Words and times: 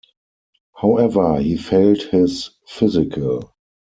However, 0.75 1.37
he 1.39 1.57
failed 1.57 2.01
his 2.01 2.49
physical. 2.65 3.53